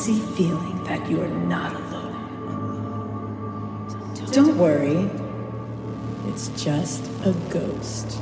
[0.00, 2.16] uneasy feeling that you are not alone.
[4.32, 5.10] Don't worry,
[6.30, 8.18] it's just a ghost.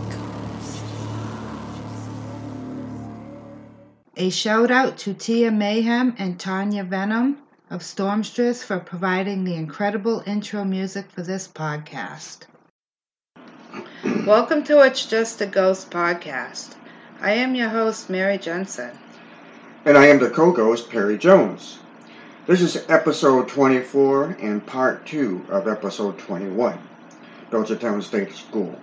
[4.17, 7.39] A shout out to Tia Mayhem and Tanya Venom
[7.70, 12.46] of Stormstress for providing the incredible intro music for this podcast.
[14.26, 16.75] Welcome to It's Just a Ghost podcast.
[17.20, 18.90] I am your host, Mary Jensen.
[19.88, 21.78] And I am the co ghost, Perry Jones.
[22.46, 26.78] This is episode 24 and part 2 of episode 21,
[27.50, 28.78] Belchertown State School.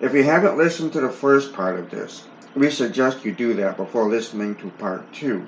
[0.00, 2.24] If you haven't listened to the first part of this,
[2.56, 5.46] we suggest you do that before listening to part 2.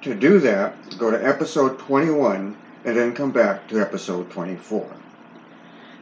[0.00, 4.84] To do that, go to episode 21 and then come back to episode 24.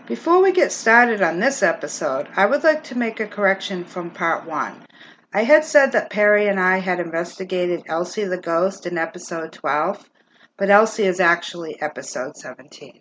[0.07, 4.09] Before we get started on this episode, I would like to make a correction from
[4.09, 4.87] part 1.
[5.33, 10.11] I had said that Perry and I had investigated Elsie the Ghost in episode 12,
[10.57, 13.01] but Elsie is actually episode 17.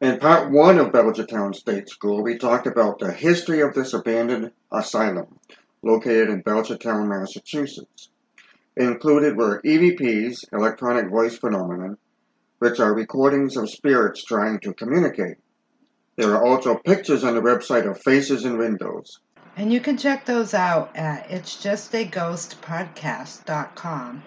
[0.00, 4.50] In part one of Belchertown State School, we talked about the history of this abandoned
[4.72, 5.38] asylum
[5.82, 8.10] located in Belchertown, Massachusetts.
[8.76, 11.96] Included were EVPs, electronic voice phenomenon,
[12.58, 15.36] which are recordings of spirits trying to communicate.
[16.16, 19.20] There are also pictures on the website of faces and windows.
[19.56, 24.22] And you can check those out at it'sjustaghostpodcast.com.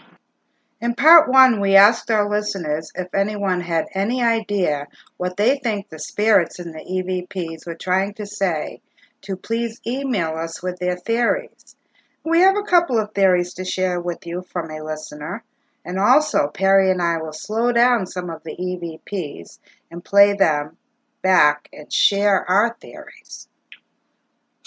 [0.80, 5.90] In part one, we asked our listeners if anyone had any idea what they think
[5.90, 8.80] the spirits in the EVPs were trying to say
[9.24, 11.76] to please email us with their theories.
[12.24, 15.44] We have a couple of theories to share with you from a listener,
[15.84, 19.58] and also Perry and I will slow down some of the EVPs
[19.90, 20.78] and play them
[21.22, 23.48] back and share our theories.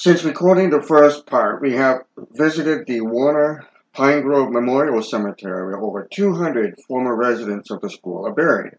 [0.03, 5.78] Since recording the first part, we have visited the Warner Pine Grove Memorial Cemetery where
[5.78, 8.78] over 200 former residents of the school are buried.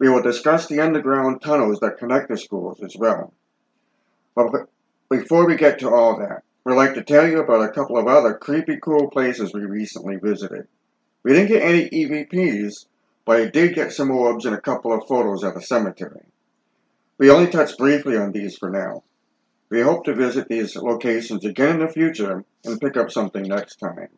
[0.00, 3.32] We will discuss the underground tunnels that connect the schools as well.
[4.34, 4.66] But
[5.08, 8.08] before we get to all that, we'd like to tell you about a couple of
[8.08, 10.66] other creepy cool places we recently visited.
[11.22, 12.86] We didn't get any EVPs,
[13.24, 16.24] but I did get some orbs and a couple of photos at the cemetery.
[17.16, 19.04] We only touched briefly on these for now.
[19.72, 23.76] We hope to visit these locations again in the future and pick up something next
[23.76, 24.10] time.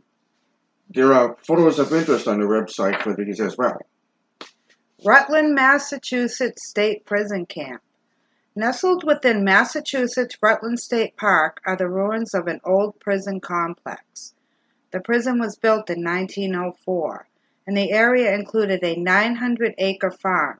[0.90, 3.78] There are photos of interest on the website for these as well.
[5.06, 7.82] Rutland, Massachusetts State Prison Camp.
[8.56, 14.34] Nestled within Massachusetts Rutland State Park are the ruins of an old prison complex.
[14.90, 17.28] The prison was built in 1904,
[17.68, 20.58] and the area included a 900 acre farm.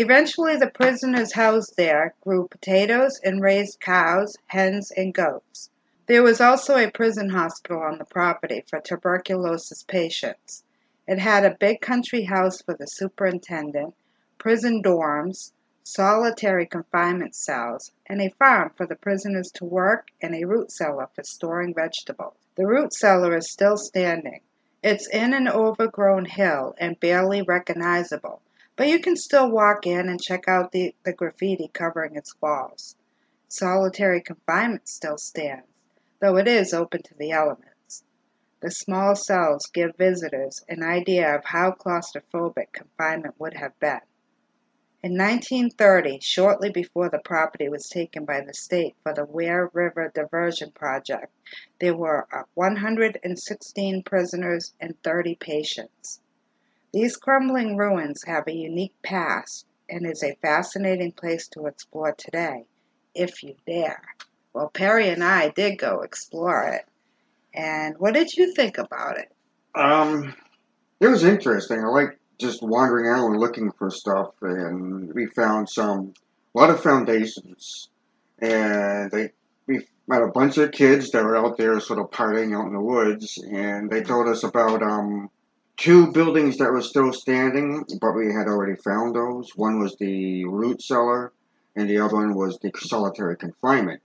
[0.00, 5.70] Eventually, the prisoners housed there grew potatoes and raised cows, hens, and goats.
[6.06, 10.62] There was also a prison hospital on the property for tuberculosis patients.
[11.08, 13.96] It had a big country house for the superintendent,
[14.38, 15.50] prison dorms,
[15.82, 21.08] solitary confinement cells, and a farm for the prisoners to work, and a root cellar
[21.12, 22.36] for storing vegetables.
[22.54, 24.42] The root cellar is still standing.
[24.80, 28.42] It's in an overgrown hill and barely recognizable,
[28.78, 32.94] but you can still walk in and check out the, the graffiti covering its walls.
[33.48, 35.66] Solitary confinement still stands,
[36.20, 38.04] though it is open to the elements.
[38.60, 44.00] The small cells give visitors an idea of how claustrophobic confinement would have been.
[45.02, 50.12] In 1930, shortly before the property was taken by the state for the Ware River
[50.14, 51.32] Diversion Project,
[51.80, 56.20] there were uh, 116 prisoners and 30 patients.
[56.92, 62.64] These crumbling ruins have a unique past and is a fascinating place to explore today,
[63.14, 64.02] if you dare.
[64.52, 66.84] Well, Perry and I did go explore it.
[67.54, 69.32] And what did you think about it?
[69.74, 70.34] Um,
[71.00, 71.80] it was interesting.
[71.80, 76.14] I like just wandering around looking for stuff, and we found some
[76.54, 77.88] a lot of foundations,
[78.38, 79.30] and they
[79.66, 82.72] we met a bunch of kids that were out there sort of partying out in
[82.72, 85.30] the woods, and they told us about um,
[85.78, 89.50] two buildings that were still standing, but we had already found those.
[89.56, 91.32] One was the root cellar,
[91.76, 94.02] and the other one was the solitary confinement.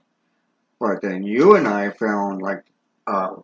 [0.80, 2.64] But then you and I found like
[3.06, 3.36] uh,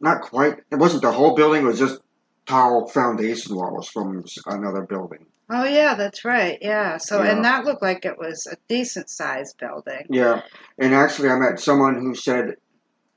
[0.00, 0.58] not quite.
[0.70, 1.62] It wasn't the whole building.
[1.62, 2.00] It was just
[2.46, 5.26] tall foundation walls from another building.
[5.50, 6.58] Oh yeah, that's right.
[6.60, 6.98] Yeah.
[6.98, 7.32] So Yeah.
[7.32, 10.06] and that looked like it was a decent sized building.
[10.10, 10.42] Yeah,
[10.78, 12.56] and actually, I met someone who said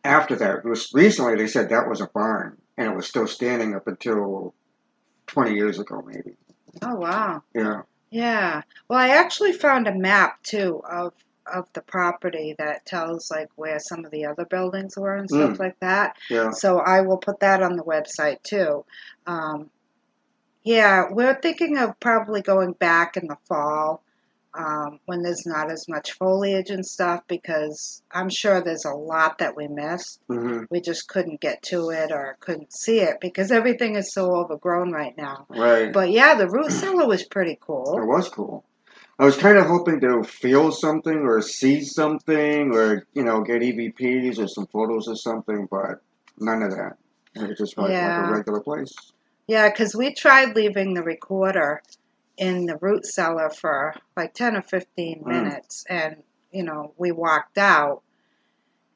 [0.04, 3.75] after that, was recently they said that was a barn, and it was still standing
[3.75, 4.53] up until
[5.27, 6.35] twenty years ago, maybe.
[6.81, 7.44] Oh wow.
[7.53, 7.81] Yeah.
[8.09, 8.62] Yeah.
[8.88, 11.13] Well, I actually found a map too of
[11.51, 15.57] of the property that tells like where some of the other buildings were and stuff
[15.57, 15.59] Mm.
[15.59, 16.15] like that.
[16.29, 16.51] Yeah.
[16.51, 18.85] So I will put that on the website too.
[19.25, 19.69] Um,
[20.63, 24.03] yeah, we're thinking of probably going back in the fall
[24.53, 29.38] um, when there's not as much foliage and stuff because I'm sure there's a lot
[29.38, 30.19] that we missed.
[30.27, 34.36] hmm We just couldn't get to it or couldn't see it because everything is so
[34.36, 35.45] overgrown right now.
[35.50, 35.92] Right.
[35.94, 37.98] But yeah, the root cellar was pretty cool.
[37.98, 38.65] It was cool.
[39.19, 43.62] I was kind of hoping to feel something or see something or, you know, get
[43.62, 46.01] EVPs or some photos or something, but
[46.39, 46.98] none of that.
[47.36, 48.94] It just like, like a regular place.
[49.48, 51.81] Yeah, because we tried leaving the recorder
[52.38, 55.28] in the root cellar for like 10 or 15 Mm.
[55.28, 58.01] minutes and, you know, we walked out.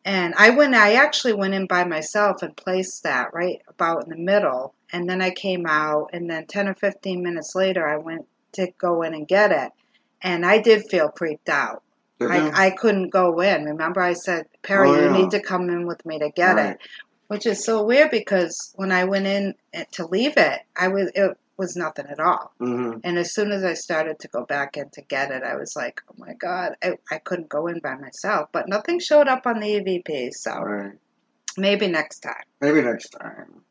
[0.03, 4.09] And I went, I actually went in by myself and placed that right about in
[4.09, 4.75] the middle.
[4.93, 8.71] And then I came out, and then 10 or 15 minutes later, I went to
[8.77, 9.71] go in and get it.
[10.21, 11.81] And I did feel creeped out.
[12.21, 13.65] I, I couldn't go in.
[13.65, 16.71] Remember, I said, Perry, Oh, you need to come in with me to get Right.
[16.71, 16.77] it,
[17.27, 19.55] which is so weird because when I went in
[19.93, 22.51] to leave it, I was it was nothing at all.
[22.59, 25.55] hmm And as soon as I started to go back in to get it, I
[25.55, 28.49] was like, oh my god, I, I couldn't go in by myself.
[28.51, 30.93] But nothing showed up on the EVP, so Right.
[31.57, 32.43] maybe next time.
[32.61, 33.61] Maybe next time.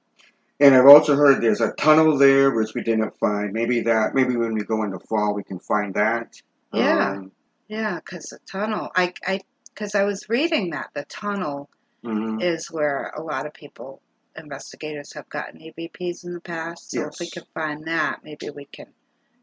[0.61, 3.53] And I've also heard there's a tunnel there which we didn't find.
[3.53, 4.15] Maybe that.
[4.15, 6.41] Maybe when we go into fall, we can find that.
[6.73, 7.11] Yeah.
[7.13, 7.33] Um,
[7.69, 9.41] Yeah, because the tunnel, I, I,
[9.75, 11.69] because I was reading that the tunnel
[12.05, 12.41] mhm.
[12.43, 14.01] is where a lot of people,
[14.37, 16.91] investigators, have gotten EVPs in the past.
[16.91, 18.87] So if we can find that, maybe we can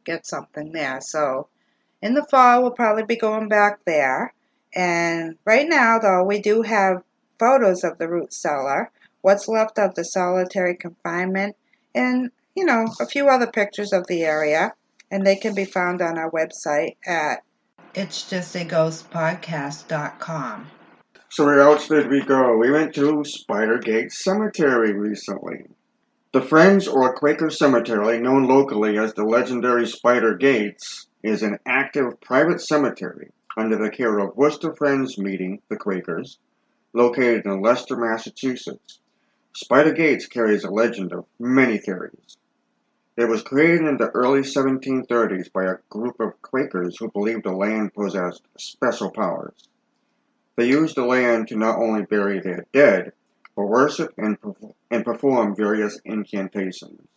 [0.05, 1.01] get something there.
[1.01, 1.47] So
[2.01, 4.33] in the fall, we'll probably be going back there.
[4.73, 7.03] And right now, though, we do have
[7.39, 8.91] photos of the root cellar,
[9.21, 11.55] what's left of the solitary confinement,
[11.93, 14.73] and, you know, a few other pictures of the area.
[15.09, 17.43] And they can be found on our website at
[17.93, 20.67] it's just a ghost podcast.com.
[21.31, 22.57] So where else did we go?
[22.57, 25.65] We went to Spider Gate Cemetery recently.
[26.33, 32.19] The Friends or Quaker Cemetery, known locally as the legendary Spider Gates, is an active
[32.19, 36.37] private cemetery under the care of Worcester Friends Meeting, the Quakers,
[36.91, 38.99] located in Leicester, Massachusetts.
[39.53, 42.35] Spider Gates carries a legend of many theories.
[43.15, 47.53] It was created in the early 1730s by a group of Quakers who believed the
[47.53, 49.69] land possessed special powers.
[50.57, 53.13] They used the land to not only bury their dead,
[53.55, 54.37] but worship and,
[54.89, 57.07] and perform various incantations.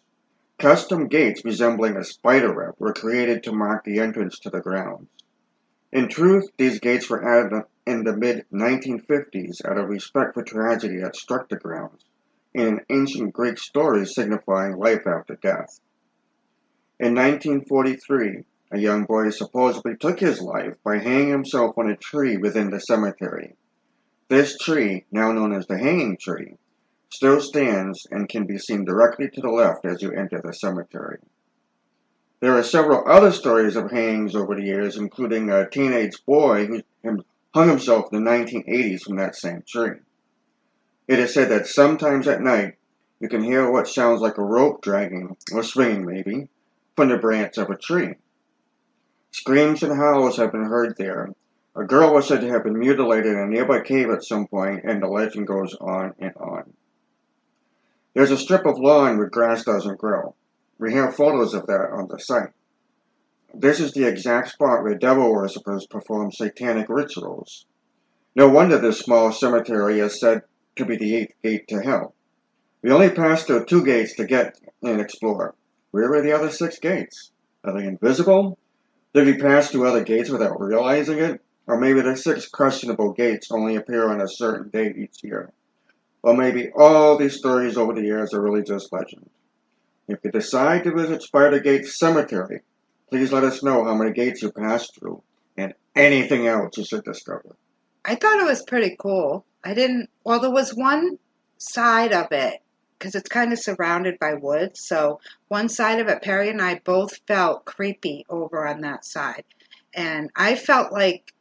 [0.59, 5.09] Custom gates resembling a spider web were created to mark the entrance to the grounds.
[5.93, 10.99] In truth, these gates were added in the mid 1950s out of respect for tragedy
[10.99, 12.05] that struck the grounds,
[12.55, 15.81] in an ancient Greek story signifying life after death.
[16.99, 22.37] In 1943, a young boy supposedly took his life by hanging himself on a tree
[22.37, 23.55] within the cemetery.
[24.29, 26.57] This tree, now known as the hanging tree,
[27.09, 31.19] still stands and can be seen directly to the left as you enter the cemetery.
[32.41, 37.25] There are several other stories of hangings over the years, including a teenage boy who
[37.55, 39.99] hung himself in the 1980s from that same tree.
[41.07, 42.75] It is said that sometimes at night
[43.21, 46.49] you can hear what sounds like a rope dragging, or swinging maybe,
[46.97, 48.17] from the branch of a tree.
[49.37, 51.35] Screams and howls have been heard there.
[51.75, 54.85] A girl was said to have been mutilated in a nearby cave at some point,
[54.85, 56.73] and the legend goes on and on.
[58.15, 60.37] There's a strip of lawn where grass doesn't grow.
[60.79, 62.53] We have photos of that on the site.
[63.53, 67.67] This is the exact spot where devil worshippers perform satanic rituals.
[68.37, 70.43] No wonder this small cemetery is said
[70.77, 72.15] to be the eighth gate to hell.
[72.83, 75.57] We only passed through two gates to get and explore.
[75.91, 77.33] Where are the other six gates?
[77.65, 78.59] Are they invisible?
[79.15, 81.41] Did we pass through other gates without realizing it?
[81.67, 85.53] Or maybe the six questionable gates only appear on a certain date each year.
[86.23, 89.31] Or maybe all these stories over the years are really just legend.
[90.09, 92.61] If you decide to visit Spider Gate Cemetery,
[93.09, 95.23] please let us know how many gates you passed through
[95.57, 97.57] and anything else you should discover.
[98.05, 99.47] I thought it was pretty cool.
[99.63, 101.19] I didn't, well, there was one
[101.57, 102.61] side of it
[102.99, 104.81] because it's kind of surrounded by woods.
[104.87, 109.45] So one side of it, Perry and I both felt creepy over on that side.
[109.95, 111.33] And I felt like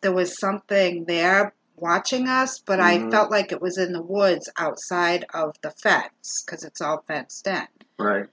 [0.00, 3.10] there was something there watching us, but I Mhm.
[3.10, 7.46] felt like it was in the woods outside of the fence because it's all fenced
[7.46, 7.66] in.
[7.98, 8.28] Right.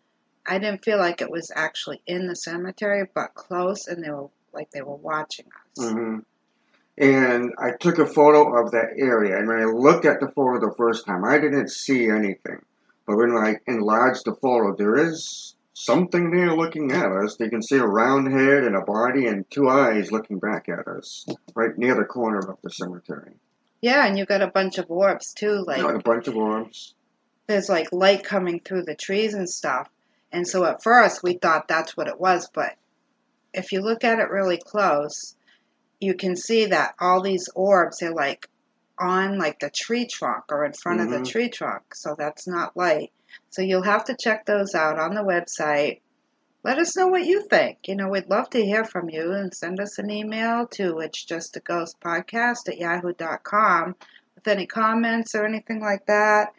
[0.46, 4.30] I didn't feel like it was actually in the cemetery, but close, and they were
[4.54, 5.46] like they were watching
[5.78, 5.90] us.
[5.90, 6.20] hmm
[6.98, 10.60] And I took a photo of that area, and when I looked at the photo
[10.60, 12.60] the first time, I didn't see anything.
[13.06, 17.40] But when I enlarged the photo, there is something there looking at us.
[17.40, 20.88] You can see a round head and a body and two eyes looking back at
[20.88, 23.34] us, right near the corner of the cemetery.
[23.80, 25.64] Yeah, and you got a bunch of orbs too.
[25.68, 26.96] Like Got a bunch of orbs.
[27.46, 29.88] there's like light coming through the trees and stuff.
[30.32, 32.74] And so at first we thought that's what it was, but
[33.54, 35.36] if you look at it really close,
[36.00, 38.48] you can see that all these orbs are like
[39.00, 41.20] on like the tree trunk or in front of Mhm.
[41.24, 41.94] the tree trunk.
[41.94, 43.12] So that's not light.
[43.50, 46.02] So you'll have to check those out on the website.
[46.64, 47.88] Let us know what you think.
[47.88, 51.24] You know, we'd love to hear from you and send us an email to it's
[51.24, 53.96] just a ghost podcast at yahoo.com
[54.36, 56.54] with any comments or anything like that.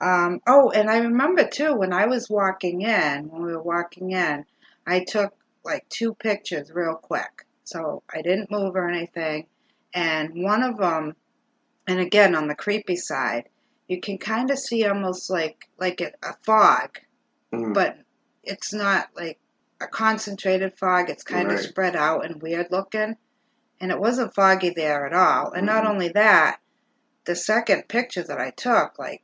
[0.00, 4.12] Um, oh, and I remember too when I was walking in, when we were walking
[4.12, 4.46] in,
[4.86, 7.44] I took like two pictures real quick.
[7.70, 9.46] So I didn't move or anything.
[9.94, 11.14] And one of them,
[11.86, 13.48] and again on the creepy side,
[13.88, 16.12] you can kind of see almost like like a,
[16.44, 16.98] fog,
[17.52, 17.74] Mm.
[17.74, 17.98] but
[18.44, 19.38] it's not like
[19.80, 21.10] a concentrated fog.
[21.10, 21.64] It's kind of Right.
[21.68, 23.16] spread out and weird looking.
[23.80, 25.52] And it wasn't foggy there at all.
[25.52, 25.88] And not Mhm.
[25.90, 26.60] only that,
[27.24, 29.22] the second picture that I took, like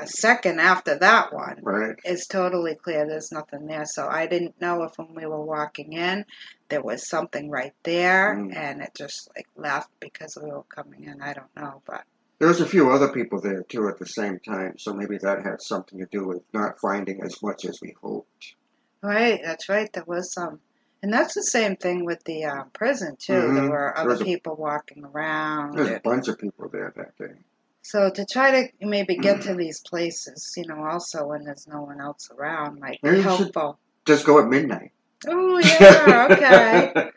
[0.00, 1.96] a second after that one, Right.
[2.04, 3.06] is totally clear.
[3.06, 3.84] There's nothing there.
[3.84, 6.24] So I didn't know if when we were walking in,
[6.68, 8.54] there was something right there, Mm.
[8.56, 11.20] and it just like left because we were coming in.
[11.20, 12.04] I don't know, but
[12.38, 15.44] There was a few other people there too at the same time, so maybe that
[15.44, 18.54] had something to do with not finding as much as we hoped.
[19.02, 19.92] right, that's right.
[19.92, 20.60] There was some,
[21.02, 23.32] and that's the same thing with the uh, prison too.
[23.34, 23.70] There Mhm.
[23.70, 25.76] were There other was a- people walking around.
[25.76, 27.34] There's a bunch of people there that day.
[27.82, 31.82] So to try to maybe get to these places, you know, also when there's no
[31.82, 33.78] one else around, be Maybe you should- helpful.
[34.06, 34.92] Just go at midnight.
[35.28, 37.10] Oh yeah, okay.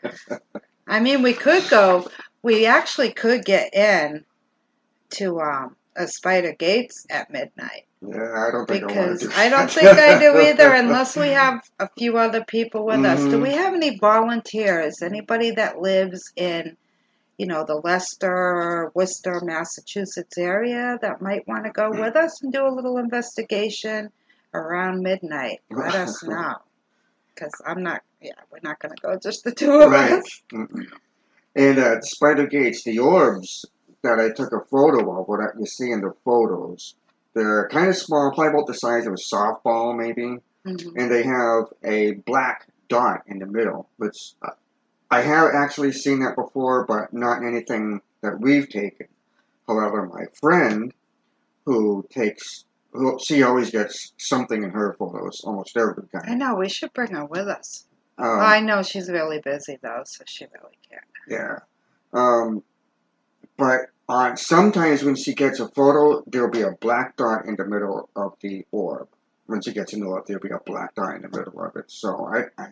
[0.86, 2.06] I mean, we could go.
[2.42, 4.24] We actually could get in
[5.10, 9.28] to um, a Spider Gates at midnight yeah, I don't think I want because to
[9.28, 13.02] do I don't think I do either, unless we have a few other people with
[13.04, 13.20] us.
[13.20, 13.42] Do Mhm.
[13.42, 15.00] we have any volunteers?
[15.00, 16.76] Anybody that lives in,
[17.38, 22.52] you know, the Leicester, Worcester, Massachusetts area that might want to go with us and
[22.52, 24.10] do a little investigation
[24.52, 25.60] around midnight?
[25.70, 26.54] Let us know.
[27.34, 30.12] Because I'm not, yeah, we're not going to go just the two of right.
[30.12, 30.42] us.
[30.52, 30.86] Mm-mm.
[31.56, 33.64] And uh, Spider Gates, the orbs
[34.02, 36.94] that I took a photo of, what you see in the photos,
[37.34, 40.38] they're kind of small, probably about the size of a softball, maybe.
[40.66, 40.94] Mhm.
[40.96, 43.88] and they have a black dot in the middle.
[43.98, 44.52] Which uh,
[45.14, 49.06] I have actually seen that before, but not anything that we've taken.
[49.68, 50.92] However, my friend,
[51.64, 56.22] who takes, who, she always gets something in her photos, almost every time.
[56.26, 57.84] I know, we should bring her with us.
[58.18, 61.04] Um, I know she's really busy though, so she really can't.
[61.28, 61.58] yeah.
[62.12, 62.64] Um,
[63.56, 67.64] but on sometimes when she gets a photo, there'll be a black dot in the
[67.64, 69.08] middle of the orb.
[69.46, 71.84] When she gets into it, there'll be a black dot in the middle of it.
[71.88, 72.70] So I, I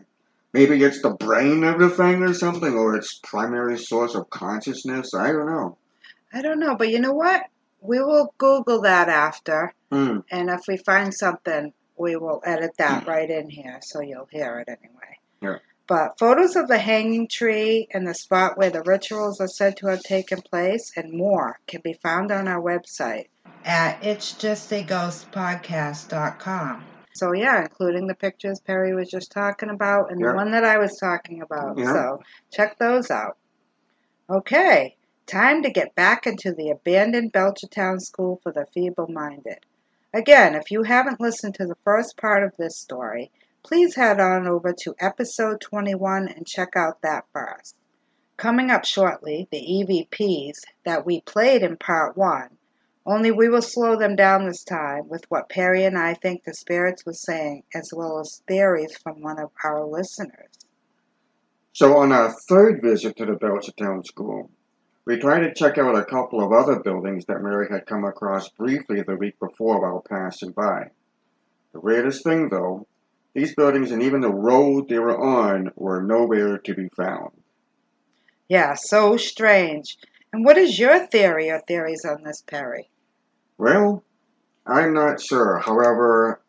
[0.52, 5.14] maybe it's the brain of the thing or something, or its primary source of consciousness.
[5.14, 5.76] I don't know.
[6.32, 7.44] I don't know, but you know what?
[7.80, 10.20] We will Google that after, Hmm.
[10.30, 14.60] and if we find something, we will edit that right in here, so you'll hear
[14.60, 15.18] it anyway.
[15.40, 15.58] Yeah.
[15.86, 19.88] But photos of the hanging tree and the spot where the rituals are said to
[19.88, 23.26] have taken place and more can be found on our website
[23.64, 26.84] at it'sjustaghostpodcast.com.
[27.14, 30.30] So yeah, including the pictures Perry was just talking about and Yeah.
[30.30, 31.78] the one that I was talking about.
[31.78, 31.92] Yeah.
[31.92, 33.36] So check those out.
[34.30, 39.58] Okay, time to get back into the abandoned Belchertown School for the Feeble-Minded.
[40.14, 43.30] Again, if you haven't listened to the first part of this story,
[43.62, 47.76] please head on over to episode 21 and check out that first.
[48.36, 52.48] Coming up shortly, the EVPs that we played in part 1,
[53.04, 56.54] only we will slow them down this time with what Perry and I think the
[56.54, 60.50] spirits were saying, as well as theories from one of our listeners.
[61.72, 64.50] So on our third visit to the Belchertown School,
[65.04, 68.48] we tried to check out a couple of other buildings that Mary had come across
[68.50, 70.90] briefly the week before while passing by.
[71.72, 72.86] The weirdest thing, though,
[73.34, 77.30] these buildings and even the road they were on were nowhere to be found.
[78.48, 79.96] Yeah, so strange.
[80.32, 82.88] And what is your theory or theories on this, Perry?
[83.58, 84.02] Well,
[84.66, 85.58] I'm not sure.
[85.58, 86.40] However,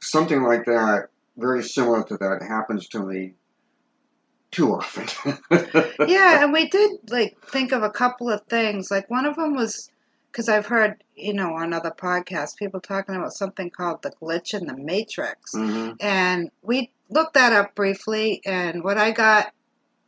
[0.00, 3.34] something like that, very similar to that, happens to me
[4.50, 5.08] too often.
[6.08, 8.90] yeah, and we did like think of a couple of things.
[8.90, 9.90] Like one of them was
[10.30, 14.52] because I've heard, you know, on other podcasts, people talking about something called the glitch
[14.52, 15.52] in the matrix.
[15.52, 19.52] hmm And we looked that up briefly, and what I got,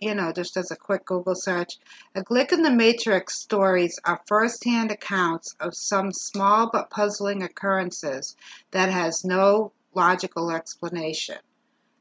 [0.01, 1.79] you know, just as a quick Google search,
[2.15, 8.37] a glitch in the matrix stories are first-hand accounts of some small but puzzling occurrences
[8.73, 11.39] that has no logical explanation.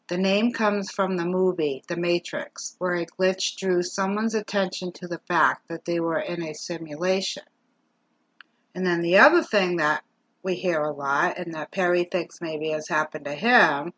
[0.08, 5.08] The name comes from the movie The Matrix, where a glitch drew someone's attention to
[5.08, 7.44] the fact that they were in a simulation.
[8.75, 10.04] And then the other thing that
[10.44, 13.94] we hear a lot, and that Perry thinks maybe has happened to him,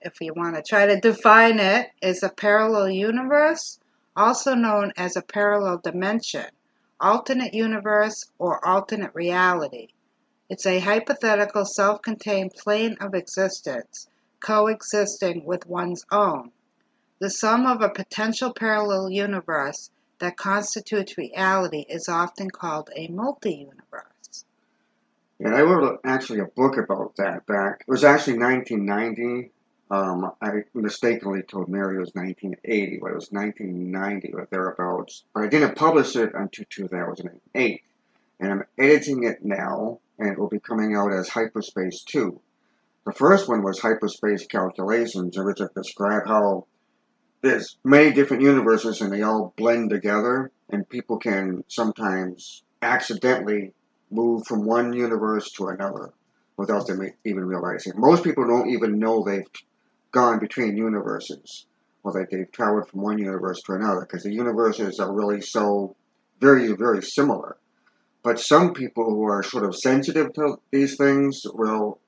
[0.00, 3.78] if you want to try to define it, is a parallel universe,
[4.16, 6.46] also known as a parallel dimension,
[7.00, 9.88] alternate universe, or alternate reality.
[10.48, 14.08] It's a hypothetical self contained plane of existence
[14.40, 16.52] coexisting with one's own.
[17.18, 23.54] The sum of a potential parallel universe that constitutes reality is often called a multi
[23.54, 24.44] universe.
[25.40, 27.84] And I wrote actually a book about that back.
[27.86, 29.50] It was actually 1990.
[29.88, 35.24] Um, I mistakenly told Mary it was 1980, but it was 1990 or thereabouts.
[35.32, 37.82] But I didn't publish it until 2008.
[38.40, 42.40] And I'm editing it now, and it will be coming out as Hyperspace 2.
[43.06, 46.66] The first one was Hyperspace Calculations, in which it described how
[47.42, 53.72] there's many different universes and they all blend together, and people can sometimes accidentally
[54.10, 56.12] move from one universe to another
[56.56, 57.92] without them even realizing.
[57.96, 59.46] Most people don't even know they've
[60.16, 61.66] gone between universes
[62.02, 65.94] or that they've traveled from one universe to another because the universes are really so
[66.40, 67.58] very, very similar.
[68.22, 71.98] But some people who are sort of sensitive to these things will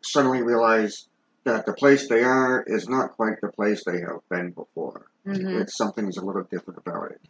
[0.00, 1.08] suddenly realize
[1.42, 5.06] that the place they are is not quite the place they have been before.
[5.26, 5.62] Mm-hmm.
[5.62, 7.20] It's something's a little different about it.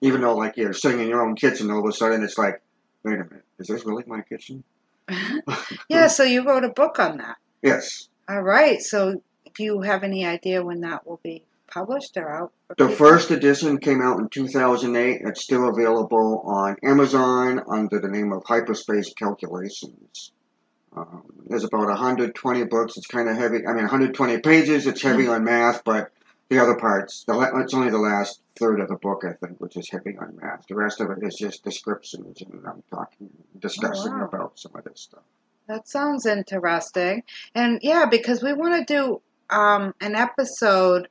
[0.00, 2.62] Even though, like, you're sitting in your own kitchen, all of a sudden it's like,
[3.02, 4.62] wait a minute, is this really my kitchen?
[5.88, 7.36] yeah, so you wrote a book on that.
[7.62, 8.08] Yes.
[8.28, 8.80] All right.
[8.80, 9.22] So
[9.56, 12.52] do you have any idea when that will be published or out?
[12.76, 15.22] The first edition came out in 2008.
[15.24, 20.32] It's still available on Amazon under the name of Hyperspace Calculations.
[20.96, 22.96] Um, there's about 120 books.
[22.96, 23.66] It's kind of heavy.
[23.66, 24.86] I mean, 120 pages.
[24.86, 26.10] It's heavy on math, but
[26.48, 29.76] the other parts, the, it's only the last third of the book, I think, which
[29.76, 30.66] is heavy on math.
[30.68, 34.26] The rest of it is just descriptions, and I'm talking, discussing wow.
[34.26, 35.24] about some of this stuff.
[35.66, 37.24] That sounds interesting.
[37.54, 41.08] And yeah, because we want to do um, an episode,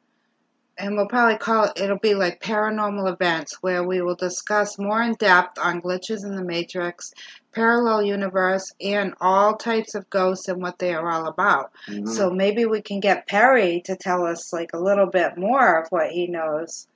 [0.78, 5.02] and we'll probably call it, it'll be like paranormal events, where we will discuss more
[5.02, 7.14] in depth on glitches in the Matrix,
[7.54, 11.72] parallel universe, and all types of ghosts and what they are all about.
[11.88, 12.10] Mhm.
[12.10, 15.88] So maybe we can get Perry to tell us like a little bit more of
[15.90, 16.88] what he knows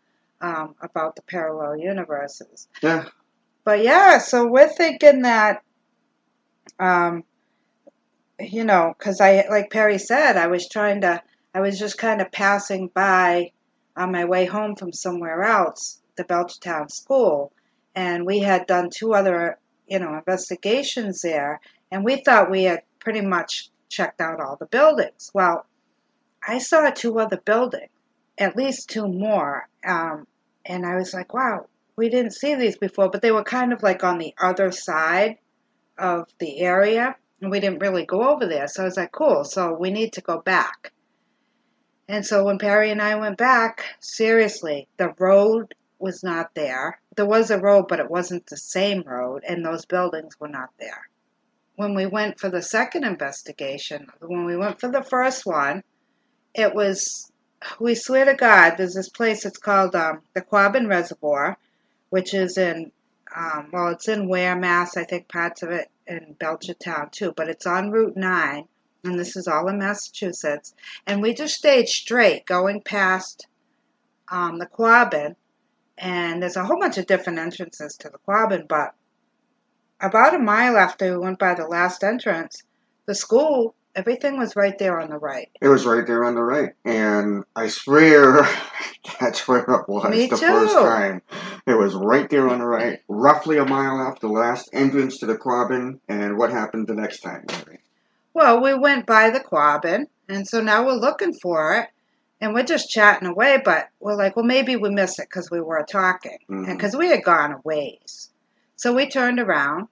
[0.41, 2.67] um, about the parallel universes.
[2.81, 3.05] yeah,
[3.65, 5.61] But yeah, so we're thinking that,
[6.79, 7.23] um,
[8.39, 11.21] you know, because I, like Perry said, I was trying to,
[11.53, 13.51] I was just kind of passing by
[13.95, 17.51] on my way home from somewhere else, the Belchertown School,
[17.95, 19.57] and we had done two other,
[19.87, 21.59] you know, investigations there,
[21.91, 25.31] and we thought we had pretty much checked out all the buildings.
[25.33, 25.65] Well,
[26.47, 27.89] I saw two other buildings,
[28.37, 30.27] at least two more, um,
[30.65, 33.81] and I was like, wow, we didn't see these before, but they were kind of
[33.81, 35.39] like on the other side
[35.97, 38.67] of the area, and we didn't really go over there.
[38.67, 40.93] So I was like, cool, so we need to go back.
[42.09, 46.99] And so when Perry and I went back, seriously, the road was not there.
[47.15, 50.71] There was a road, but it wasn't the same road, and those buildings were not
[50.79, 51.07] there.
[51.75, 55.83] When we went for the second investigation, when we went for the first one,
[56.55, 57.31] it was,
[57.79, 61.59] we swear to God, there's this place, it's called um, the Quabbin Reservoir,
[62.09, 62.91] which is in,
[63.35, 64.97] um, well, it's in Ware, Mass.
[64.97, 68.67] I think parts of it in Belchertown too, but it's on Route 9,
[69.03, 70.73] and this is all in Massachusetts.
[71.07, 73.47] And we just stayed straight going past
[74.31, 75.35] um, the Quabbin,
[75.97, 78.93] and there's a whole bunch of different entrances to the Quabbin, but
[79.99, 82.63] about a mile after we went by the last entrance,
[83.05, 85.49] the school, everything was right there on the right.
[85.59, 88.47] it was right there on the right, and I swear
[89.19, 90.45] that's where it was Me the too.
[90.45, 91.21] first time.
[91.65, 95.25] It was right there on the right, roughly a mile after the last entrance to
[95.25, 95.99] the Quabbin.
[96.07, 97.45] And what happened the next time?
[98.33, 101.89] Well, we went by the Quabbin, and so now we're looking for it,
[102.39, 105.59] and we're just chatting away, but we're like, well, maybe we missed it because we
[105.61, 106.73] were talking, and Mhm.
[106.77, 108.29] because we had gone a ways.
[108.75, 109.87] So we turned around,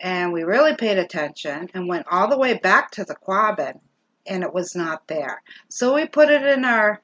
[0.00, 3.78] and we really paid attention, and went all the way back to the Quabbin,
[4.26, 5.42] and it was not there.
[5.68, 7.00] So we put it in our,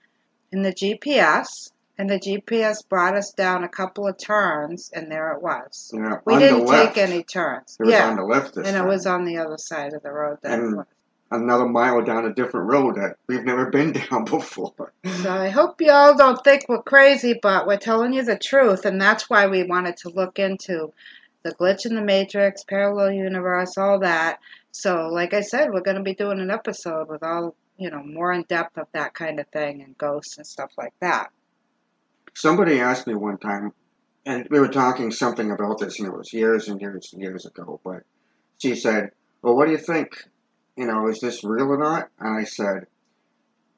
[0.50, 5.32] in the GPS, and the GPS brought us down a couple of turns, and there
[5.32, 5.90] it was.
[5.94, 7.76] Yeah, We didn't take any turns.
[7.80, 10.02] It was yeah, on the left this and it was on the other side of
[10.02, 10.38] the road.
[10.42, 10.86] That And- was.
[11.30, 14.92] another mile down a different road that we've never been down before.
[15.22, 19.00] So I hope y'all don't think we're crazy, but we're telling you the truth, and
[19.00, 20.92] that's why we wanted to look into
[21.42, 24.38] the glitch in the matrix, parallel universe, all that,
[24.70, 28.02] So, like I said, we're going to be doing an episode with all, you know,
[28.02, 31.30] more in depth of that kind of thing and ghosts and stuff like that.
[32.34, 33.72] Somebody asked me one time,
[34.26, 37.46] and we were talking something about this, and it was years and years and years
[37.46, 38.02] ago, but
[38.58, 39.12] she said,
[39.42, 40.28] Well, what do you think?
[40.76, 42.10] You know, is this real or not?
[42.18, 42.86] And I said,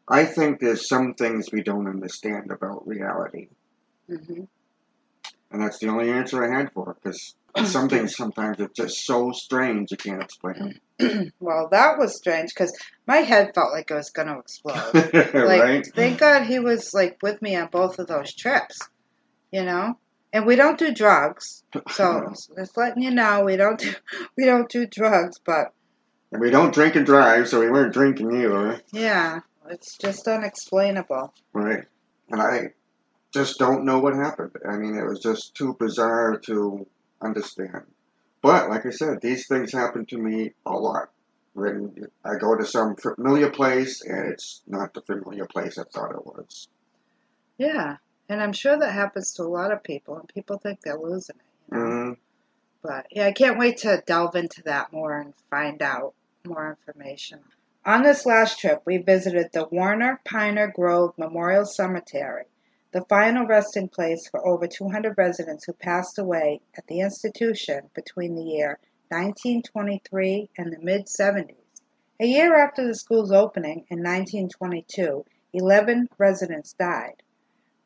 [0.08, 3.48] I think there's some things we don't understand about reality.
[4.08, 4.44] hmm
[5.50, 7.34] And that's the only answer I had for it, because
[7.70, 10.80] some things sometimes are just so strange you can't explain
[11.40, 14.92] well, that was strange because my head felt like it was going to explode.
[15.34, 15.86] Like, right?
[15.94, 18.78] thank God he was like with me on both of those trips,
[19.50, 19.96] you know.
[20.32, 23.92] And we don't do drugs, so just letting you know we don't do
[24.36, 25.38] we don't do drugs.
[25.44, 25.72] But
[26.30, 31.34] And we don't drink and drive, so we weren't drinking either, yeah, it's just unexplainable.
[31.52, 31.84] right?
[32.30, 32.72] And I
[33.32, 34.52] just don't know what happened.
[34.68, 36.86] I mean, it was just too bizarre to
[37.20, 37.82] understand.
[38.42, 41.10] But like I said, these things happen to me a lot.
[41.52, 46.12] When I go to some familiar place and it's not the familiar place I thought
[46.12, 46.68] it was.
[47.58, 47.96] Yeah,
[48.28, 51.36] and I'm sure that happens to a lot of people, and people think they're losing
[51.36, 51.74] it.
[51.74, 51.84] You know?
[51.84, 52.16] Mm,
[52.82, 56.14] But yeah, I can't wait to delve into that more and find out
[56.46, 57.40] more information.
[57.84, 62.44] On this last trip, we visited the Warner Pine Grove Memorial Cemetery,
[62.92, 68.34] the final resting place for over 200 residents who passed away at the institution between
[68.34, 68.78] the year
[69.10, 71.54] 1923 and the mid 70s.
[72.18, 77.22] A year after the school's opening in 1922, 11 residents died.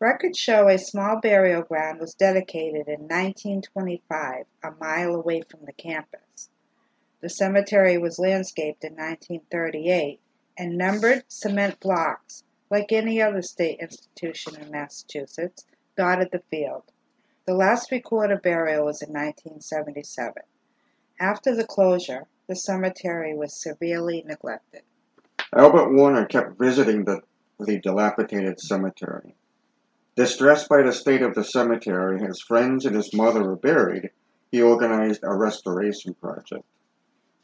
[0.01, 5.73] Records show a small burial ground was dedicated in 1925, a mile away from the
[5.73, 6.51] campus.
[7.21, 10.21] The cemetery was landscaped in 1938,
[10.59, 12.43] and numbered cement blocks,
[12.75, 15.65] like any other state institution in Massachusetts,
[15.97, 16.83] dotted the field.
[17.47, 20.43] The last recorded burial was in 1977.
[21.21, 24.83] After the closure, the cemetery was severely neglected.
[25.57, 27.21] Albert Warner kept visiting the,
[27.61, 29.37] the dilapidated cemetery.
[30.17, 34.11] Distressed by the state of the cemetery, his friends and his mother were buried,
[34.51, 36.65] he organized a restoration project.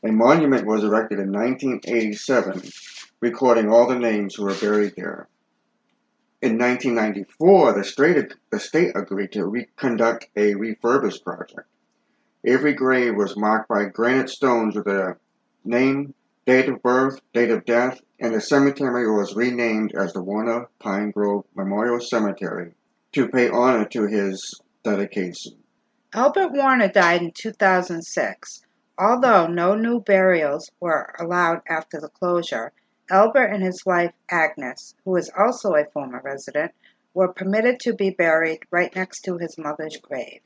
[0.02, 2.62] A monument was erected in 1987,
[3.20, 5.28] recording all the names who were buried there.
[6.42, 11.68] In 1994, the state, the state agreed to conduct a refurbish project.
[12.46, 15.18] Every grave was marked by granite stones with a
[15.64, 16.14] name,
[16.46, 21.10] date of birth, date of death, and the cemetery was renamed as the Warner Pine
[21.10, 22.72] Grove Memorial Cemetery
[23.12, 25.52] to pay honor to his dedication.
[26.14, 28.62] Albert Warner died in 2006.
[28.98, 32.72] Although no new burials were allowed after the closure,
[33.10, 36.72] Albert and his wife Agnes, who is also a former resident,
[37.12, 40.40] were permitted to be buried right next to his mother's grave.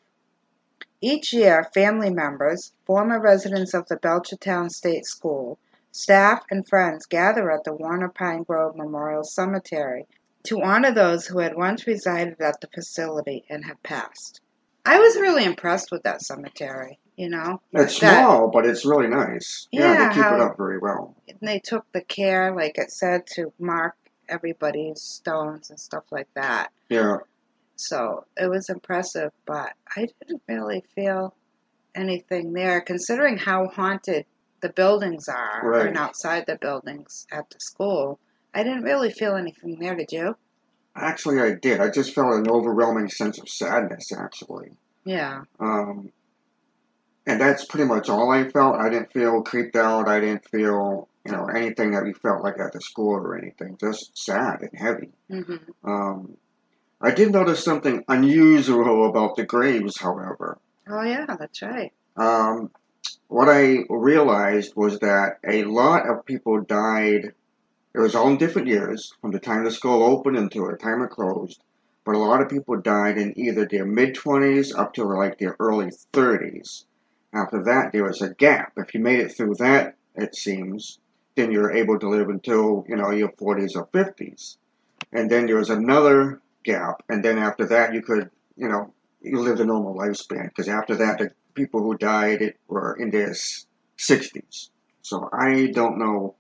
[1.00, 5.59] Each year, family members, former residents of the Belchertown State School,
[5.92, 10.07] staff, and friends gather at the Warner Pine Grove Memorial Cemetery
[10.44, 14.40] to honor those who had once resided at the facility and have passed.
[14.87, 17.61] I was really impressed with that cemetery, you know.
[17.72, 19.68] It's that- small, but it's really nice.
[19.70, 21.14] Yeah, Yeah, they keep how- it up very well.
[21.29, 23.94] and they took the care, like it said, to mark
[24.29, 26.70] everybody's stones and stuff like that.
[26.88, 27.18] Yeah,
[27.77, 31.35] So it was impressive, but I didn't really feel
[31.94, 34.27] anything there, considering how haunted
[34.61, 35.87] the buildings are Right.
[35.88, 38.18] and outside the buildings at the school.
[38.55, 40.37] I didn't really feel anything there, did you?
[40.96, 41.81] actually, I did.
[41.81, 44.77] I just felt an overwhelming sense of sadness, actually.
[45.05, 45.42] Yeah.
[45.59, 46.12] Um,
[47.26, 48.76] and that's pretty much all I felt.
[48.76, 50.08] I didn't feel creeped out.
[50.08, 53.76] I didn't feel, you know, anything that we felt like at the school or anything.
[53.80, 55.10] Just sad and heavy.
[55.30, 56.37] hmm Um,
[57.00, 60.58] I did notice something unusual about the graves, however.
[60.88, 61.92] Oh, yeah, that's right.
[62.16, 62.70] Um,
[63.28, 67.32] what I realized was that a lot of people died.
[67.94, 71.02] It was all in different years, from the time the school opened until the time
[71.02, 71.62] it closed.
[72.04, 75.56] But a lot of people died in either their mid 20s up to like their
[75.58, 76.84] early 30s.
[77.34, 78.72] After that, there was a gap.
[78.76, 81.00] If you made it through that, it seems,
[81.34, 84.56] then you're able to live until, you know, your 40s or 50s.
[85.12, 87.02] And then there was another gap.
[87.08, 90.44] And then after that, you could, you know, you lived a normal lifespan.
[90.44, 93.34] Because after that, the people who died were in their
[93.98, 94.68] 60s.
[95.02, 96.36] So I don't know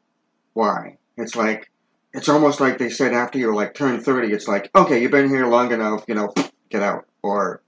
[0.52, 0.98] why.
[1.16, 1.70] It's like,
[2.12, 5.28] it's almost like they said after you like turn 30, it's like, okay, you've been
[5.28, 6.32] here long enough, you know,
[6.70, 7.06] get out.
[7.22, 7.62] Or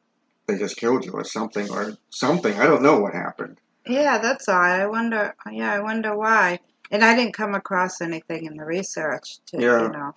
[0.46, 2.54] they just killed you or something or something.
[2.58, 3.58] I don't know what happened.
[3.86, 4.80] Yeah, that's odd.
[4.80, 5.34] I wonder.
[5.50, 6.60] Yeah, I wonder why.
[6.90, 9.82] And I didn't come across anything in the research to, Yeah.
[9.82, 10.14] you know.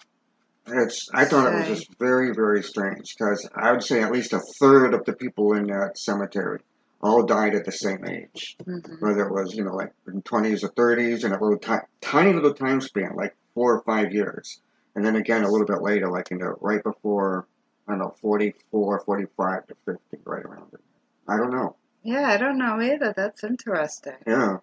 [0.68, 4.34] It's, I thought it was just very, very strange because I would say at least
[4.34, 6.60] a third of the people in that cemetery
[7.02, 8.56] all died at the same age.
[8.64, 9.02] Mhm.
[9.02, 12.34] Whether it was, you know, like in 20s or 30s in a little ti- tiny
[12.34, 14.62] little time span, like four or five years.
[14.96, 17.48] And then again a little bit later, like in the right before,
[17.90, 20.80] I don't know, 44, 45 to 50, right around it.
[21.28, 21.76] I don't know.
[22.04, 23.14] Yeah, I don't know either.
[23.18, 24.14] That's interesting.
[24.28, 24.58] Yeah.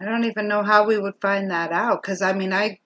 [0.00, 2.80] I don't even know how we would find that out because I mean I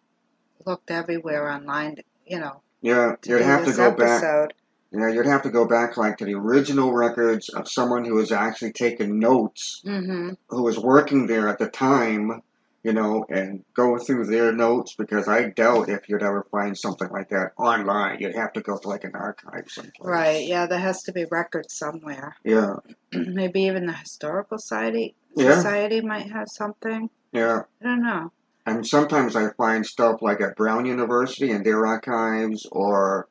[0.67, 4.51] looked everywhere online, you know, Yeah, you'd have to go back.
[4.90, 8.33] Yeah, you'd have to go back like to the original records of someone who was
[8.33, 12.43] actually taking notes, hmm who was working there at the time,
[12.85, 17.09] you know, and go through their notes because I doubt if you'd ever find something
[17.09, 18.18] like that online.
[18.20, 19.94] You'd have to go to like an archive someplace.
[20.07, 20.47] Right.
[20.47, 22.37] Yeah, there has to be records somewhere.
[22.44, 22.77] Yeah.
[23.12, 25.57] Maybe even the historical society Yeah.
[25.57, 27.09] society might have something.
[27.33, 27.62] Yeah.
[27.81, 28.31] I don't know.
[28.66, 33.29] And sometimes I find stuff like at Brown University in their archives, or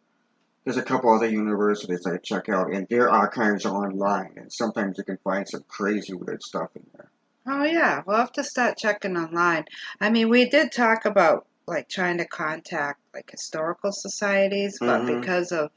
[0.63, 4.34] there's a couple other universities I check out, and their archives are online.
[4.38, 7.10] And sometimes you can find some crazy weird stuff in there.
[7.45, 9.65] Oh yeah, we'll have to start checking online.
[9.99, 15.21] I mean, we did talk about like trying to contact like historical societies, but Mhm.
[15.21, 15.71] because of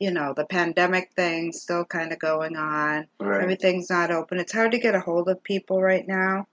[0.00, 3.42] you know the pandemic thing still kind of going on, Right.
[3.42, 4.38] everything's not open.
[4.38, 6.46] It's hard to get a hold of people right now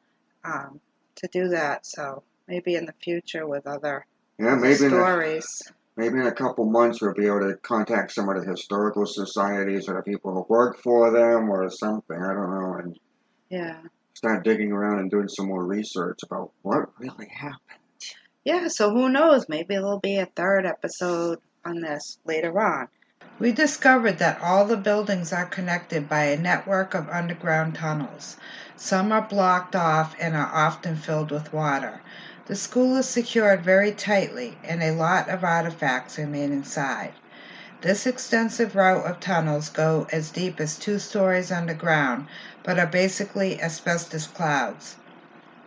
[0.43, 0.81] um,
[1.17, 1.85] to do that.
[1.85, 4.05] So maybe in the future with other
[4.39, 5.61] Yeah, maybe in, a, stories.
[5.97, 9.89] maybe in a couple months we'll be able to contact some of the historical societies
[9.89, 12.17] or the people who work for them or something.
[12.21, 12.97] I don't know, and
[13.49, 13.81] Yeah.
[14.19, 17.79] Start digging around and doing some more research about what really happened.
[18.43, 19.47] Yeah, so who knows?
[19.47, 22.89] Maybe there'll be a third episode on this later on.
[23.39, 28.35] We discovered that all the buildings are connected by a network of underground tunnels.
[28.75, 32.01] Some are blocked off and are often filled with water.
[32.47, 37.13] The school is secured very tightly, and a lot of artifacts remain inside.
[37.81, 42.27] This extensive route of tunnels go as deep as two stories underground,
[42.69, 44.95] but are basically asbestos clouds.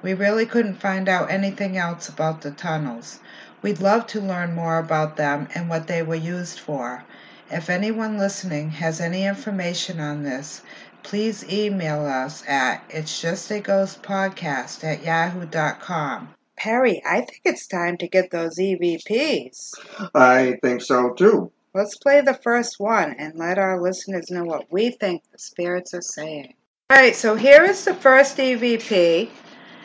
[0.03, 3.19] We really couldn't find out anything else about the tunnels.
[3.61, 7.03] We'd love to learn more about them and what they were used for.
[7.51, 10.63] If anyone listening has any information on this,
[11.03, 16.29] please email us at it's just a ghost podcast at yahoo.com.
[16.57, 19.73] Perry, I think it's time to get those EVPs.
[20.15, 21.51] I think so too.
[21.75, 25.95] Let's play the first one and let our listeners know what we think the spirits
[25.95, 26.55] are saying.
[26.93, 29.31] All right, so here is the first EVP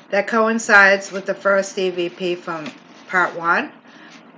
[0.10, 2.70] that coincides with the first EVP from
[3.08, 3.72] part one,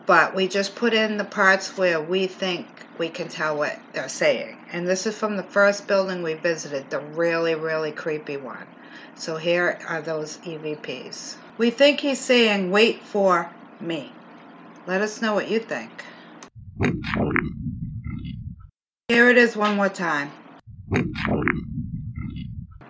[0.06, 2.68] but we just put in the parts where we think
[3.00, 4.56] we can tell what they're saying.
[4.72, 8.68] And this is from the first building we visited, the really, really creepy one.
[9.16, 11.38] So here are those EVPs.
[11.58, 13.50] We think he's saying, wait for
[13.82, 14.14] me.
[14.86, 16.04] Let us know what you think.
[19.08, 20.30] Here it is one more time.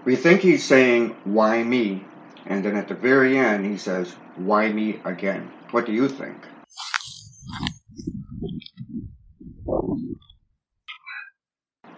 [0.06, 2.06] We think he's saying, why me?
[2.46, 5.52] And then at the very end, he says, why me again?
[5.72, 6.38] What do you think?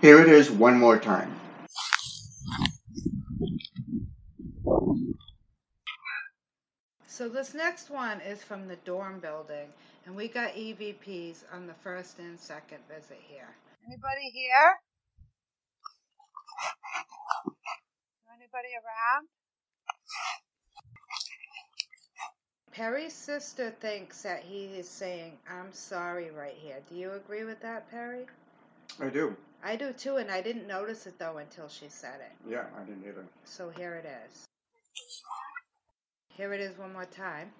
[0.01, 1.31] Here it is one more time.
[7.05, 9.67] So this next one is from the dorm building,
[10.07, 13.55] and we got EVPs on the first and second visit here.
[13.85, 14.79] Anybody here?
[18.53, 19.27] Anybody around?
[22.73, 26.79] Perry's sister thinks that he is saying, I'm sorry right here.
[26.89, 28.25] Do you agree with that, Perry?
[28.99, 29.37] I do.
[29.63, 32.31] I do too, and I didn't notice it though until she said it.
[32.49, 33.23] Yeah, I didn't either.
[33.45, 34.45] So here it is.
[36.29, 37.51] Here it is one more time.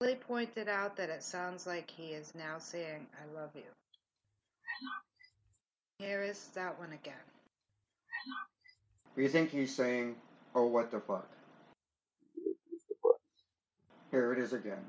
[0.00, 3.62] Lee pointed out that it sounds like he is now saying, I love you.
[5.98, 7.14] Here is that one again.
[9.20, 10.16] We think he's saying,
[10.54, 11.28] oh, what the fuck?
[14.10, 14.82] Here it is again.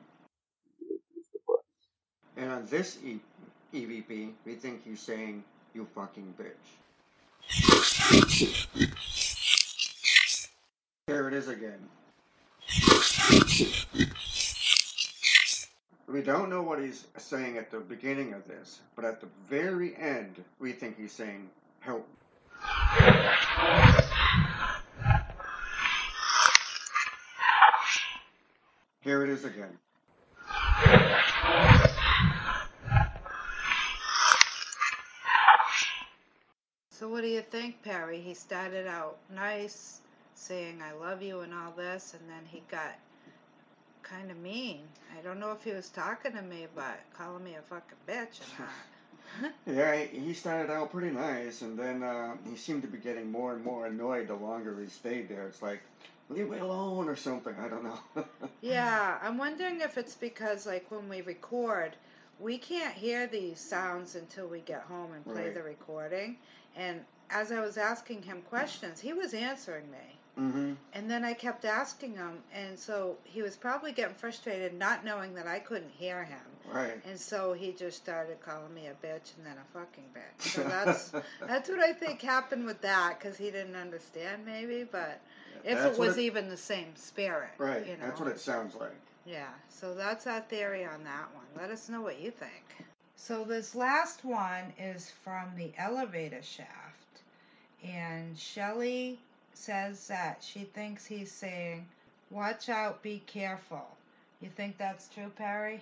[2.38, 3.20] And on this e-
[3.74, 6.48] EVP, we think he's saying, you fucking bitch.
[11.08, 11.89] Here it is again.
[16.08, 19.94] We don't know what he's saying at the beginning of this, but at the very
[19.98, 21.50] end, we think he's saying,
[21.82, 22.08] help.
[29.41, 29.77] Here it is again.
[36.91, 38.21] So what do you think, Perry?
[38.21, 39.99] He started out nice,
[40.36, 42.95] saying I love you and all this, and then he got
[44.04, 44.82] kind of mean.
[45.17, 48.41] I don't know if he was talking to me, but calling me a fucking bitch.
[49.65, 53.32] Yeah, he, he started out pretty nice, and then uh, he seemed to be getting
[53.32, 55.47] more and more annoyed the longer he stayed there.
[55.47, 55.82] It's like,
[56.34, 57.54] leave me alone or something.
[57.60, 58.00] I don't know.
[58.62, 61.96] Yeah, I'm wondering if it's because, like, when we record,
[62.39, 65.54] we can't hear these sounds until we get home and play Right.
[65.56, 66.38] the recording.
[66.76, 69.98] And as I was asking him questions, he was answering me.
[70.39, 70.74] Mm-hmm.
[70.94, 75.34] And then I kept asking him, and so he was probably getting frustrated, not knowing
[75.34, 76.39] that I couldn't hear him.
[76.72, 77.04] Right.
[77.06, 80.52] And so he just started calling me a bitch and then a fucking bitch.
[80.52, 81.12] So that's
[81.46, 85.20] that's what I think happened with that, because he didn't understand maybe, but
[85.65, 87.86] if That's it was even the same spirit, Right.
[87.86, 88.06] You know?
[88.06, 88.95] That's what it sounds like.
[89.26, 91.45] Yeah, so that's our theory on that one.
[91.56, 92.86] Let us know what you think.
[93.15, 97.21] So this last one is from the elevator shaft,
[97.84, 99.19] and Shelley
[99.54, 101.88] says that she thinks he's saying,
[102.32, 103.86] "Watch out, be careful."
[104.41, 105.82] You think that's true, Perry?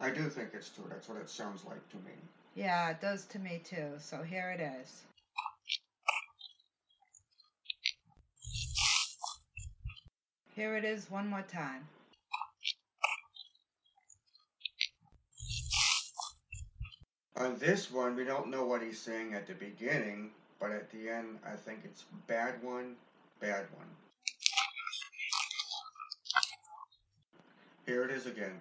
[0.00, 0.84] I do think it's true.
[0.90, 2.12] That's what it sounds like to me.
[2.54, 3.94] Yeah, it does to me too.
[3.98, 5.02] So here it is.
[10.54, 11.88] Here it is one more time.
[17.36, 21.08] On this one, we don't know what he's saying at the beginning, but at the
[21.10, 22.94] end, I think it's bad one,
[23.40, 23.88] bad one.
[27.86, 28.58] Here it is again.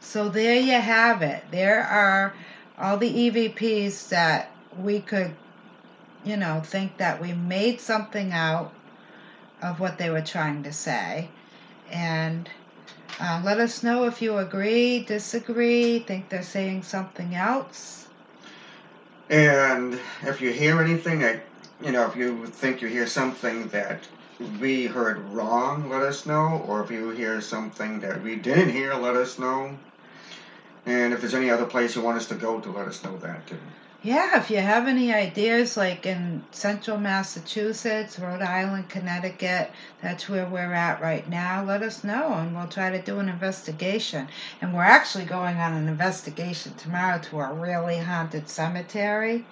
[0.00, 1.44] So there you have it.
[1.52, 2.34] There are
[2.78, 5.34] all the EVPs that we could,
[6.26, 8.72] you know, think that we made something out
[9.62, 11.28] of what they were trying to say.
[11.90, 12.50] And
[13.20, 18.08] uh, let us know if you agree, disagree, think they're saying something else.
[19.30, 21.40] And if you hear anything, I,
[21.80, 24.06] you know, if you think you hear something that
[24.60, 26.64] we heard wrong, let us know.
[26.66, 29.76] Or if you hear something that we didn't hear, let us know.
[30.84, 33.16] And if there's any other place you want us to go to, let us know
[33.18, 33.58] that too.
[34.06, 40.46] Yeah, if you have any ideas, like in central Massachusetts, Rhode Island, Connecticut, that's where
[40.48, 44.28] we're at right now, let us know and we'll try to do an investigation.
[44.60, 49.44] And we're actually going on an investigation tomorrow to a really haunted cemetery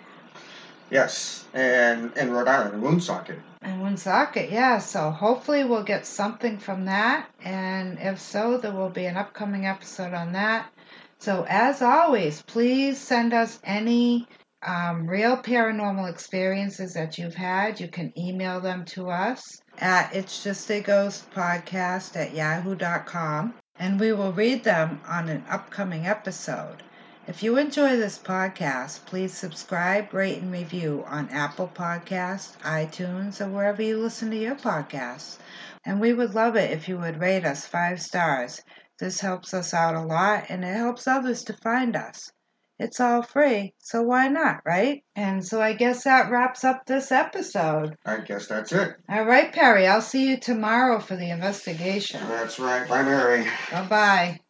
[0.88, 3.40] Yes, and in Rhode Island, Woonsocket.
[3.60, 4.78] in Woonsocket, yeah.
[4.78, 7.28] So hopefully we'll get something from that.
[7.42, 10.70] And if so, there will be an upcoming episode on that.
[11.18, 14.28] So as always, please send us any
[14.64, 17.80] um, real paranormal experiences that you've had.
[17.80, 23.98] You can email them to us at it's just a ghost podcast at yahoo.com and
[23.98, 26.82] we will read them on an upcoming episode.
[27.26, 33.48] If you enjoy this podcast, please subscribe, rate, and review on Apple Podcasts, iTunes, or
[33.48, 35.38] wherever you listen to your podcasts.
[35.84, 38.60] And we would love it if you would rate us five stars.
[38.98, 42.30] This helps us out a lot and it helps others to find us.
[42.78, 45.04] It's all free, so why not, right?
[45.14, 47.96] And so I guess that wraps up this episode.
[48.04, 48.96] I guess that's it.
[49.08, 52.20] All right, Perry, I'll see you tomorrow for the investigation.
[52.28, 52.88] That's right.
[52.88, 53.46] Bye, Mary.
[53.70, 54.40] Bye bye.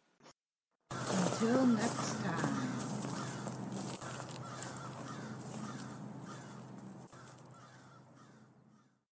[0.91, 2.34] Until next time.